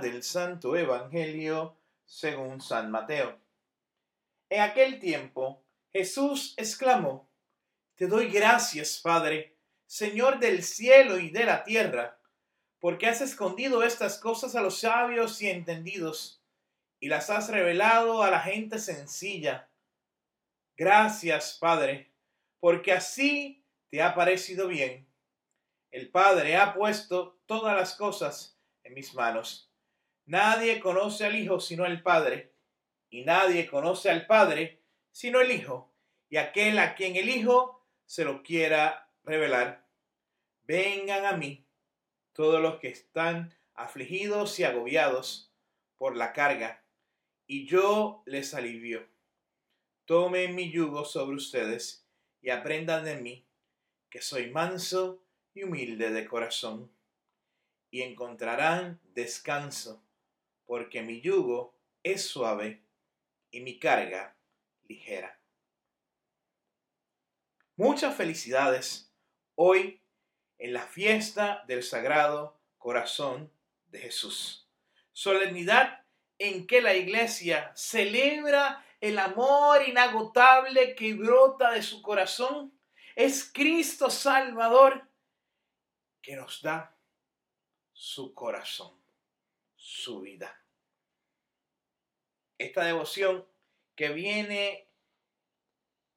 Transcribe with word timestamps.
Del 0.00 0.22
Santo 0.22 0.76
Evangelio 0.76 1.76
según 2.04 2.60
San 2.60 2.90
Mateo. 2.90 3.38
En 4.50 4.60
aquel 4.60 5.00
tiempo 5.00 5.64
Jesús 5.92 6.54
exclamó, 6.56 7.30
Te 7.94 8.06
doy 8.06 8.28
gracias, 8.28 9.00
Padre, 9.02 9.56
Señor 9.86 10.38
del 10.38 10.62
cielo 10.62 11.18
y 11.18 11.30
de 11.30 11.44
la 11.44 11.64
tierra, 11.64 12.18
porque 12.78 13.06
has 13.06 13.20
escondido 13.22 13.82
estas 13.82 14.18
cosas 14.18 14.54
a 14.54 14.60
los 14.60 14.80
sabios 14.80 15.40
y 15.40 15.48
entendidos, 15.48 16.42
y 17.00 17.08
las 17.08 17.30
has 17.30 17.48
revelado 17.48 18.22
a 18.22 18.30
la 18.30 18.40
gente 18.40 18.78
sencilla. 18.78 19.70
Gracias, 20.76 21.56
Padre, 21.58 22.12
porque 22.60 22.92
así 22.92 23.64
te 23.88 24.02
ha 24.02 24.14
parecido 24.14 24.68
bien. 24.68 25.06
El 25.90 26.10
Padre 26.10 26.56
ha 26.56 26.74
puesto 26.74 27.38
todas 27.46 27.74
las 27.74 27.94
cosas 27.94 28.58
en 28.84 28.92
mis 28.92 29.14
manos. 29.14 29.65
Nadie 30.26 30.80
conoce 30.80 31.24
al 31.24 31.36
Hijo 31.36 31.60
sino 31.60 31.86
el 31.86 32.02
Padre, 32.02 32.52
y 33.10 33.24
nadie 33.24 33.66
conoce 33.68 34.10
al 34.10 34.26
Padre 34.26 34.82
sino 35.12 35.40
el 35.40 35.52
Hijo, 35.52 35.92
y 36.28 36.36
aquel 36.36 36.78
a 36.78 36.94
quien 36.94 37.16
el 37.16 37.28
Hijo 37.28 37.86
se 38.04 38.24
lo 38.24 38.42
quiera 38.42 39.08
revelar. 39.22 39.86
Vengan 40.64 41.24
a 41.24 41.32
mí 41.36 41.64
todos 42.32 42.60
los 42.60 42.80
que 42.80 42.88
están 42.88 43.54
afligidos 43.74 44.58
y 44.58 44.64
agobiados 44.64 45.52
por 45.96 46.16
la 46.16 46.32
carga, 46.32 46.84
y 47.46 47.66
yo 47.66 48.22
les 48.26 48.52
alivio. 48.52 49.08
Tomen 50.06 50.54
mi 50.54 50.70
yugo 50.70 51.04
sobre 51.04 51.36
ustedes 51.36 52.06
y 52.42 52.50
aprendan 52.50 53.04
de 53.04 53.16
mí, 53.16 53.46
que 54.10 54.20
soy 54.20 54.50
manso 54.50 55.22
y 55.54 55.62
humilde 55.62 56.10
de 56.10 56.26
corazón, 56.26 56.92
y 57.90 58.02
encontrarán 58.02 59.00
descanso, 59.14 60.05
porque 60.66 61.02
mi 61.02 61.20
yugo 61.20 61.78
es 62.02 62.26
suave 62.26 62.84
y 63.50 63.60
mi 63.60 63.78
carga 63.78 64.36
ligera. 64.84 65.40
Muchas 67.76 68.16
felicidades 68.16 69.12
hoy 69.54 70.02
en 70.58 70.72
la 70.72 70.86
fiesta 70.86 71.64
del 71.66 71.82
Sagrado 71.82 72.60
Corazón 72.78 73.52
de 73.86 74.00
Jesús. 74.00 74.68
Solemnidad 75.12 76.04
en 76.38 76.66
que 76.66 76.82
la 76.82 76.94
iglesia 76.94 77.72
celebra 77.74 78.84
el 79.00 79.18
amor 79.18 79.86
inagotable 79.88 80.94
que 80.94 81.14
brota 81.14 81.70
de 81.70 81.82
su 81.82 82.02
corazón. 82.02 82.78
Es 83.14 83.50
Cristo 83.52 84.10
Salvador 84.10 85.08
que 86.22 86.36
nos 86.36 86.60
da 86.60 86.96
su 87.92 88.34
corazón, 88.34 89.00
su 89.86 90.20
vida. 90.22 90.60
Esta 92.58 92.84
devoción 92.84 93.46
que 93.94 94.08
viene 94.08 94.88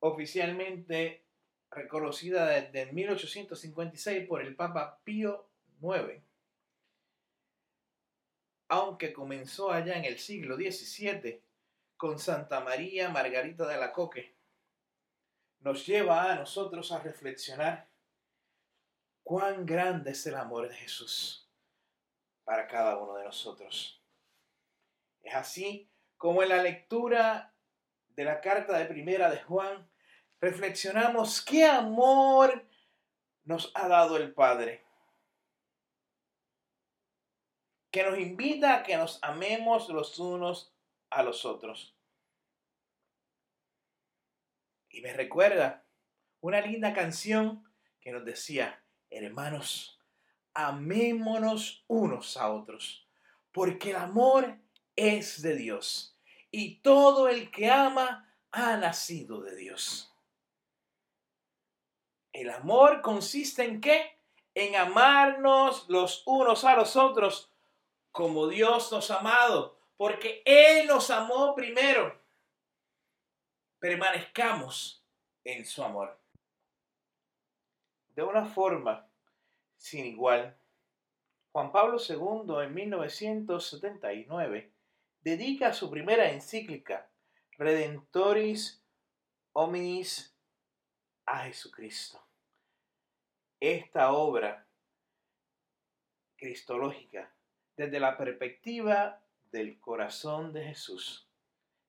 oficialmente 0.00 1.24
reconocida 1.70 2.46
desde 2.46 2.92
1856 2.92 4.28
por 4.28 4.42
el 4.42 4.54
Papa 4.54 5.00
Pío 5.02 5.48
IX, 5.80 6.22
aunque 8.68 9.14
comenzó 9.14 9.72
allá 9.72 9.96
en 9.96 10.04
el 10.04 10.18
siglo 10.18 10.56
XVII 10.56 11.40
con 11.96 12.18
Santa 12.18 12.60
María 12.60 13.08
Margarita 13.08 13.66
de 13.66 13.78
la 13.78 13.92
Coque, 13.92 14.34
nos 15.60 15.86
lleva 15.86 16.30
a 16.30 16.34
nosotros 16.34 16.92
a 16.92 16.98
reflexionar 16.98 17.88
cuán 19.22 19.64
grande 19.64 20.10
es 20.10 20.26
el 20.26 20.34
amor 20.34 20.68
de 20.68 20.74
Jesús 20.74 21.43
cada 22.74 22.98
uno 22.98 23.14
de 23.14 23.22
nosotros. 23.22 24.02
Es 25.22 25.32
así 25.32 25.88
como 26.16 26.42
en 26.42 26.48
la 26.48 26.60
lectura 26.60 27.54
de 28.08 28.24
la 28.24 28.40
carta 28.40 28.76
de 28.76 28.86
primera 28.86 29.30
de 29.30 29.40
Juan 29.42 29.88
reflexionamos 30.40 31.40
qué 31.40 31.64
amor 31.66 32.68
nos 33.44 33.70
ha 33.76 33.86
dado 33.86 34.16
el 34.16 34.34
Padre, 34.34 34.84
que 37.92 38.02
nos 38.02 38.18
invita 38.18 38.74
a 38.74 38.82
que 38.82 38.96
nos 38.96 39.22
amemos 39.22 39.88
los 39.88 40.18
unos 40.18 40.74
a 41.10 41.22
los 41.22 41.44
otros. 41.44 41.96
Y 44.88 45.00
me 45.00 45.12
recuerda 45.12 45.86
una 46.40 46.60
linda 46.60 46.92
canción 46.92 47.72
que 48.00 48.10
nos 48.10 48.24
decía, 48.24 48.84
hermanos, 49.10 49.93
amémonos 50.54 51.84
unos 51.88 52.36
a 52.36 52.52
otros, 52.52 53.06
porque 53.52 53.90
el 53.90 53.96
amor 53.96 54.58
es 54.96 55.42
de 55.42 55.56
Dios 55.56 56.16
y 56.50 56.76
todo 56.76 57.28
el 57.28 57.50
que 57.50 57.70
ama 57.70 58.32
ha 58.52 58.76
nacido 58.76 59.42
de 59.42 59.56
Dios. 59.56 60.12
El 62.32 62.50
amor 62.50 63.02
consiste 63.02 63.64
en 63.64 63.80
qué? 63.80 64.18
En 64.54 64.76
amarnos 64.76 65.88
los 65.88 66.22
unos 66.26 66.64
a 66.64 66.76
los 66.76 66.96
otros 66.96 67.50
como 68.12 68.46
Dios 68.46 68.92
nos 68.92 69.10
ha 69.10 69.18
amado, 69.18 69.76
porque 69.96 70.42
Él 70.44 70.86
nos 70.86 71.10
amó 71.10 71.54
primero. 71.54 72.20
Permanezcamos 73.80 75.04
en 75.42 75.66
su 75.66 75.82
amor 75.82 76.16
de 78.14 78.22
una 78.22 78.44
forma 78.44 79.08
sin 79.84 80.06
igual. 80.06 80.56
Juan 81.52 81.70
Pablo 81.70 81.98
II 81.98 82.64
en 82.64 82.72
1979 82.72 84.72
dedica 85.20 85.74
su 85.74 85.90
primera 85.90 86.30
encíclica 86.30 87.10
Redentoris 87.58 88.82
Hominis 89.52 90.34
a 91.26 91.40
Jesucristo. 91.40 92.18
Esta 93.60 94.14
obra 94.14 94.66
cristológica 96.36 97.34
desde 97.76 98.00
la 98.00 98.16
perspectiva 98.16 99.20
del 99.52 99.78
corazón 99.80 100.54
de 100.54 100.64
Jesús. 100.64 101.28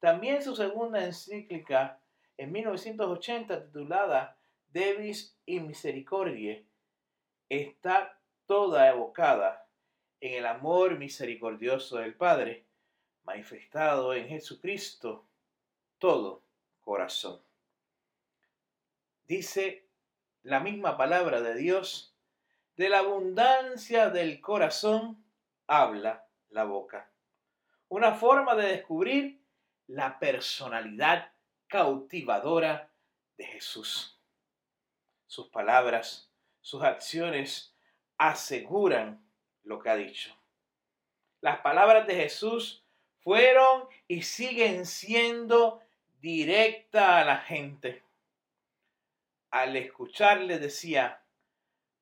También 0.00 0.42
su 0.42 0.56
segunda 0.56 1.04
encíclica 1.04 2.00
en 2.38 2.52
1980 2.52 3.66
titulada 3.66 4.38
Devis 4.70 5.38
y 5.44 5.60
Misericordia 5.60 6.64
está 7.52 8.18
toda 8.46 8.88
evocada 8.88 9.68
en 10.20 10.38
el 10.38 10.46
amor 10.46 10.96
misericordioso 10.96 11.98
del 11.98 12.14
Padre, 12.14 12.66
manifestado 13.24 14.14
en 14.14 14.26
Jesucristo, 14.26 15.28
todo 15.98 16.42
corazón. 16.80 17.42
Dice 19.24 19.86
la 20.42 20.60
misma 20.60 20.96
palabra 20.96 21.42
de 21.42 21.54
Dios, 21.54 22.16
de 22.76 22.88
la 22.88 23.00
abundancia 23.00 24.08
del 24.08 24.40
corazón 24.40 25.22
habla 25.66 26.26
la 26.48 26.64
boca. 26.64 27.12
Una 27.88 28.14
forma 28.14 28.54
de 28.54 28.68
descubrir 28.68 29.44
la 29.88 30.18
personalidad 30.18 31.32
cautivadora 31.66 32.90
de 33.36 33.44
Jesús. 33.44 34.18
Sus 35.26 35.48
palabras, 35.48 36.31
sus 36.62 36.82
acciones 36.82 37.76
aseguran 38.16 39.22
lo 39.64 39.78
que 39.78 39.90
ha 39.90 39.96
dicho. 39.96 40.34
Las 41.40 41.58
palabras 41.60 42.06
de 42.06 42.14
Jesús 42.14 42.84
fueron 43.20 43.88
y 44.08 44.22
siguen 44.22 44.86
siendo 44.86 45.82
directa 46.20 47.18
a 47.18 47.24
la 47.24 47.36
gente. 47.38 48.02
Al 49.50 49.76
escucharle 49.76 50.58
decía, 50.58 51.22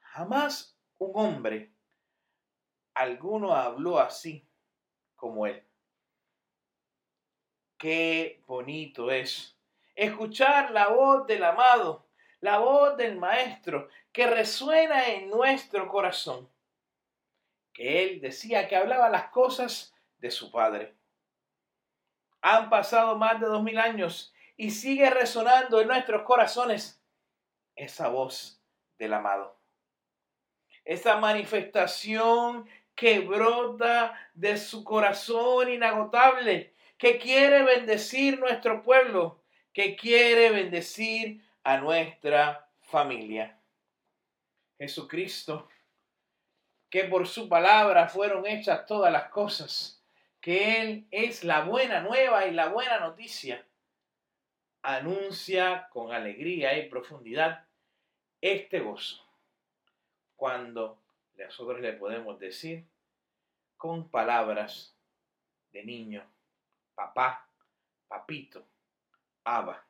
jamás 0.00 0.78
un 0.98 1.12
hombre 1.14 1.72
alguno 2.94 3.54
habló 3.54 3.98
así 3.98 4.46
como 5.16 5.46
él. 5.46 5.64
Qué 7.78 8.42
bonito 8.46 9.10
es 9.10 9.56
escuchar 9.94 10.70
la 10.70 10.88
voz 10.88 11.26
del 11.26 11.42
amado 11.42 12.01
la 12.42 12.58
voz 12.58 12.96
del 12.96 13.16
Maestro 13.16 13.88
que 14.12 14.26
resuena 14.26 15.06
en 15.06 15.30
nuestro 15.30 15.88
corazón, 15.88 16.50
que 17.72 18.02
Él 18.02 18.20
decía 18.20 18.68
que 18.68 18.76
hablaba 18.76 19.08
las 19.08 19.30
cosas 19.30 19.94
de 20.18 20.30
su 20.30 20.50
Padre. 20.50 20.94
Han 22.42 22.68
pasado 22.68 23.16
más 23.16 23.40
de 23.40 23.46
dos 23.46 23.62
mil 23.62 23.78
años 23.78 24.34
y 24.56 24.72
sigue 24.72 25.08
resonando 25.08 25.80
en 25.80 25.86
nuestros 25.86 26.22
corazones 26.22 27.00
esa 27.76 28.08
voz 28.08 28.60
del 28.98 29.14
amado. 29.14 29.56
Esa 30.84 31.18
manifestación 31.18 32.68
que 32.96 33.20
brota 33.20 34.18
de 34.34 34.56
su 34.56 34.82
corazón 34.82 35.70
inagotable, 35.70 36.74
que 36.98 37.18
quiere 37.18 37.62
bendecir 37.62 38.40
nuestro 38.40 38.82
pueblo, 38.82 39.44
que 39.72 39.94
quiere 39.94 40.50
bendecir 40.50 41.40
a 41.64 41.78
nuestra 41.78 42.68
familia. 42.80 43.58
Jesucristo 44.78 45.68
que 46.92 47.04
por 47.04 47.26
su 47.26 47.48
palabra 47.48 48.06
fueron 48.08 48.46
hechas 48.46 48.84
todas 48.84 49.10
las 49.10 49.30
cosas, 49.30 50.04
que 50.42 50.82
Él 50.82 51.06
es 51.10 51.42
la 51.42 51.64
buena 51.64 52.00
nueva 52.00 52.46
y 52.46 52.50
la 52.50 52.68
buena 52.68 53.00
noticia, 53.00 53.66
anuncia 54.82 55.88
con 55.90 56.12
alegría 56.12 56.76
y 56.76 56.90
profundidad 56.90 57.64
este 58.42 58.80
gozo. 58.80 59.24
Cuando 60.36 61.00
nosotros 61.34 61.80
le 61.80 61.94
podemos 61.94 62.38
decir 62.38 62.86
con 63.78 64.10
palabras 64.10 64.94
de 65.72 65.84
niño, 65.84 66.30
papá, 66.94 67.48
papito, 68.06 68.66
Abba, 69.44 69.82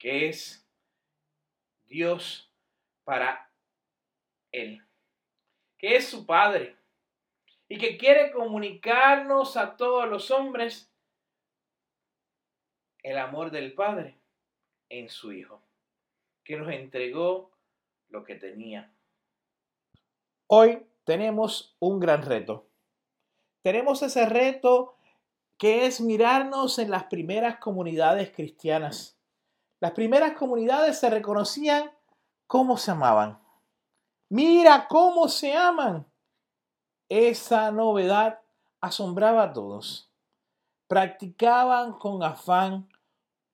que 0.00 0.30
es 0.30 0.66
Dios 1.84 2.50
para 3.04 3.52
él, 4.50 4.82
que 5.78 5.96
es 5.96 6.08
su 6.08 6.26
Padre 6.26 6.76
y 7.68 7.78
que 7.78 7.98
quiere 7.98 8.32
comunicarnos 8.32 9.56
a 9.56 9.76
todos 9.76 10.08
los 10.08 10.30
hombres 10.30 10.90
el 13.02 13.18
amor 13.18 13.50
del 13.50 13.74
Padre 13.74 14.18
en 14.88 15.10
su 15.10 15.32
Hijo, 15.32 15.62
que 16.44 16.56
nos 16.56 16.72
entregó 16.72 17.52
lo 18.08 18.24
que 18.24 18.36
tenía. 18.36 18.92
Hoy 20.46 20.82
tenemos 21.04 21.76
un 21.78 22.00
gran 22.00 22.22
reto. 22.22 22.66
Tenemos 23.62 24.02
ese 24.02 24.26
reto 24.26 24.96
que 25.58 25.84
es 25.84 26.00
mirarnos 26.00 26.78
en 26.78 26.90
las 26.90 27.04
primeras 27.04 27.58
comunidades 27.58 28.30
cristianas. 28.30 29.19
Las 29.80 29.92
primeras 29.92 30.36
comunidades 30.36 30.98
se 30.98 31.08
reconocían 31.08 31.90
cómo 32.46 32.76
se 32.76 32.90
amaban. 32.90 33.40
Mira 34.28 34.86
cómo 34.88 35.28
se 35.28 35.54
aman. 35.54 36.06
Esa 37.08 37.70
novedad 37.72 38.40
asombraba 38.80 39.44
a 39.44 39.52
todos. 39.52 40.10
Practicaban 40.86 41.94
con 41.94 42.22
afán 42.22 42.88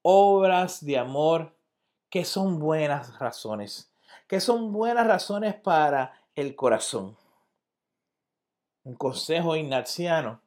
obras 0.02 0.84
de 0.84 0.99
amor 0.99 1.56
que 2.11 2.25
son 2.25 2.58
buenas 2.58 3.19
razones, 3.19 3.93
que 4.26 4.40
son 4.40 4.72
buenas 4.72 5.06
razones 5.06 5.55
para 5.55 6.20
el 6.34 6.56
corazón. 6.56 7.17
Un 8.84 8.94
consejo 8.94 9.56
ignaciano 9.56 10.40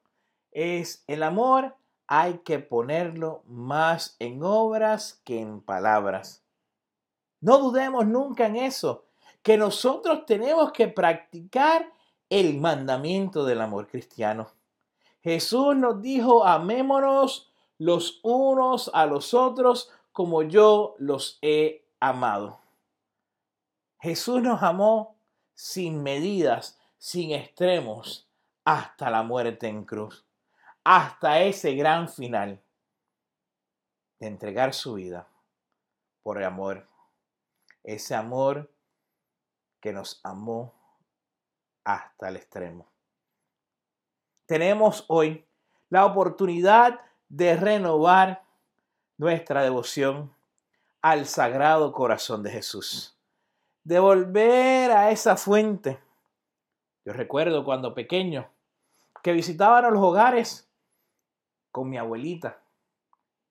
es 0.51 1.03
el 1.07 1.23
amor 1.23 1.75
hay 2.11 2.39
que 2.39 2.57
ponerlo 2.57 3.43
más 3.45 4.15
en 4.17 4.41
obras 4.41 5.21
que 5.23 5.39
en 5.39 5.61
palabras. 5.61 6.43
No 7.39 7.59
dudemos 7.59 8.07
nunca 8.07 8.47
en 8.47 8.55
eso 8.55 9.05
que 9.43 9.57
nosotros 9.57 10.25
tenemos 10.25 10.71
que 10.71 10.87
practicar 10.87 11.93
el 12.31 12.59
mandamiento 12.59 13.45
del 13.45 13.61
amor 13.61 13.87
cristiano. 13.87 14.49
Jesús 15.21 15.75
nos 15.75 16.01
dijo, 16.01 16.45
amémonos 16.45 17.53
los 17.77 18.19
unos 18.23 18.89
a 18.95 19.05
los 19.05 19.35
otros 19.35 19.91
como 20.11 20.41
yo 20.41 20.95
los 20.97 21.37
he 21.43 21.85
amado. 21.99 22.59
Jesús 23.99 24.41
nos 24.41 24.63
amó 24.63 25.15
sin 25.53 26.01
medidas, 26.01 26.79
sin 26.97 27.33
extremos, 27.33 28.27
hasta 28.65 29.11
la 29.11 29.21
muerte 29.21 29.67
en 29.67 29.85
cruz, 29.85 30.25
hasta 30.91 31.41
ese 31.41 31.75
gran 31.75 32.09
final 32.09 32.59
de 34.19 34.25
entregar 34.25 34.73
su 34.73 34.95
vida 34.95 35.27
por 36.23 36.39
el 36.39 36.45
amor. 36.45 36.87
Ese 37.83 38.15
amor 38.15 38.71
que 39.79 39.93
nos 39.93 40.19
amó 40.23 40.73
hasta 41.83 42.29
el 42.29 42.37
extremo. 42.37 42.87
Tenemos 44.47 45.05
hoy 45.09 45.45
la 45.91 46.07
oportunidad 46.07 46.99
de 47.29 47.55
renovar 47.55 48.41
nuestra 49.19 49.61
devoción 49.61 50.33
al 51.03 51.27
Sagrado 51.27 51.93
Corazón 51.93 52.41
de 52.41 52.49
Jesús, 52.49 53.15
de 53.83 53.99
volver 53.99 54.89
a 54.89 55.11
esa 55.11 55.37
fuente. 55.37 55.99
Yo 57.05 57.13
recuerdo 57.13 57.63
cuando 57.63 57.93
pequeño 57.93 58.49
que 59.21 59.33
visitaban 59.33 59.93
los 59.93 60.01
hogares 60.01 60.65
con 61.71 61.89
mi 61.89 61.97
abuelita 61.97 62.61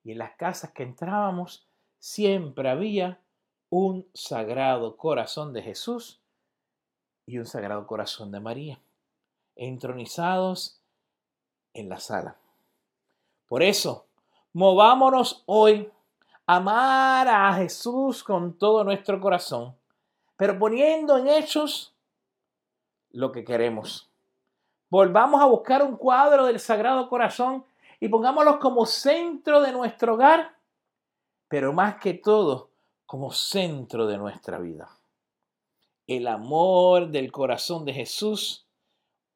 y 0.03 0.11
en 0.11 0.17
las 0.17 0.31
casas 0.31 0.71
que 0.71 0.83
entrábamos 0.83 1.67
siempre 1.99 2.69
había 2.69 3.19
un 3.69 4.07
Sagrado 4.13 4.97
Corazón 4.97 5.53
de 5.53 5.61
Jesús 5.61 6.19
y 7.25 7.37
un 7.37 7.45
Sagrado 7.45 7.85
Corazón 7.85 8.31
de 8.31 8.39
María, 8.39 8.79
entronizados 9.55 10.81
en 11.73 11.89
la 11.89 11.99
sala. 11.99 12.37
Por 13.47 13.61
eso, 13.61 14.07
movámonos 14.53 15.43
hoy 15.45 15.91
a 16.47 16.55
amar 16.55 17.27
a 17.27 17.53
Jesús 17.53 18.23
con 18.23 18.57
todo 18.57 18.83
nuestro 18.83 19.19
corazón, 19.19 19.75
pero 20.35 20.57
poniendo 20.57 21.17
en 21.17 21.27
hechos 21.27 21.93
lo 23.11 23.31
que 23.31 23.43
queremos. 23.43 24.09
Volvamos 24.89 25.41
a 25.41 25.45
buscar 25.45 25.83
un 25.83 25.97
cuadro 25.97 26.47
del 26.47 26.59
Sagrado 26.59 27.09
Corazón 27.09 27.63
y 27.99 28.07
pongámoslo 28.09 28.59
como 28.59 28.85
centro 28.85 29.61
de 29.61 29.71
nuestro 29.71 30.15
hogar, 30.15 30.57
pero 31.47 31.73
más 31.73 31.95
que 31.95 32.13
todo 32.13 32.71
como 33.05 33.31
centro 33.31 34.07
de 34.07 34.17
nuestra 34.17 34.59
vida 34.59 34.99
el 36.09 36.27
amor 36.27 37.09
del 37.09 37.31
corazón 37.31 37.85
de 37.85 37.93
Jesús 37.93 38.65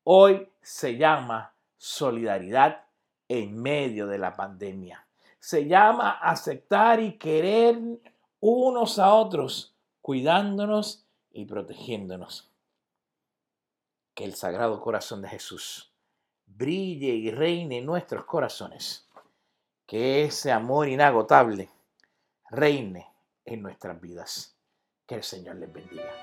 hoy 0.03 0.49
se 0.63 0.97
llama 0.97 1.53
solidaridad 1.77 2.85
en 3.27 3.61
medio 3.61 4.07
de 4.07 4.17
la 4.17 4.33
pandemia. 4.33 5.05
Se 5.39 5.67
llama 5.67 6.09
aceptar 6.09 6.99
y 6.99 7.19
querer 7.19 7.79
unos 8.39 8.97
a 8.97 9.13
otros, 9.13 9.75
cuidándonos 10.01 11.05
y 11.31 11.45
protegiéndonos. 11.45 12.49
Que 14.15 14.25
el 14.25 14.33
Sagrado 14.33 14.81
Corazón 14.81 15.21
de 15.21 15.29
Jesús 15.29 15.92
brille 16.45 17.13
y 17.13 17.31
reine 17.31 17.77
en 17.77 17.85
nuestros 17.85 18.25
corazones. 18.25 19.07
Que 19.85 20.23
ese 20.23 20.51
amor 20.51 20.87
inagotable 20.87 21.69
reine 22.49 23.07
en 23.45 23.61
nuestras 23.61 23.99
vidas. 23.99 24.57
Que 25.05 25.15
el 25.15 25.23
Señor 25.23 25.57
les 25.57 25.71
bendiga. 25.71 26.13